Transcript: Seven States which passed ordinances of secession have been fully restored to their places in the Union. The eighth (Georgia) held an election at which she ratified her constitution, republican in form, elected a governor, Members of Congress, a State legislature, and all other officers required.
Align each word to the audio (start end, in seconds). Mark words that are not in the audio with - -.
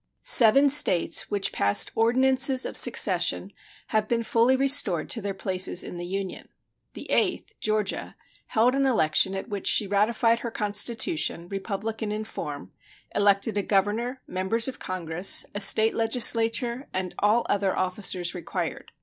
Seven 0.23 0.71
States 0.71 1.29
which 1.29 1.51
passed 1.53 1.91
ordinances 1.93 2.65
of 2.65 2.75
secession 2.75 3.53
have 3.89 4.07
been 4.07 4.23
fully 4.23 4.55
restored 4.55 5.11
to 5.11 5.21
their 5.21 5.35
places 5.35 5.83
in 5.83 5.97
the 5.97 6.07
Union. 6.07 6.49
The 6.93 7.07
eighth 7.11 7.53
(Georgia) 7.59 8.15
held 8.47 8.73
an 8.73 8.87
election 8.87 9.35
at 9.35 9.47
which 9.47 9.67
she 9.67 9.85
ratified 9.85 10.39
her 10.39 10.49
constitution, 10.49 11.47
republican 11.49 12.11
in 12.11 12.23
form, 12.23 12.71
elected 13.13 13.59
a 13.59 13.61
governor, 13.61 14.23
Members 14.25 14.67
of 14.67 14.79
Congress, 14.79 15.45
a 15.53 15.61
State 15.61 15.93
legislature, 15.93 16.87
and 16.91 17.13
all 17.19 17.45
other 17.47 17.77
officers 17.77 18.33
required. 18.33 18.91